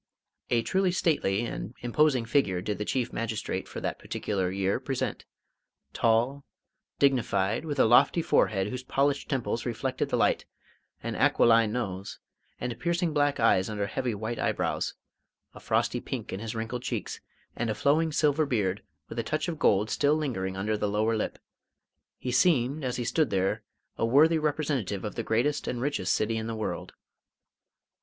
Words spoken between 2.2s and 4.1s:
figure did the Chief Magistrate for that